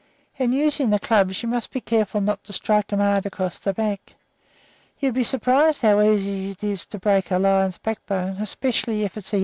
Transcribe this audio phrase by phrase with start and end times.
[0.39, 3.71] In using the clubs, you must be careful not to strike 'em hard across the
[3.71, 4.15] back.
[4.99, 9.03] You'd be surprised to know how easy it is to break a lion's backbone, especially
[9.03, 9.39] if it's a young lion."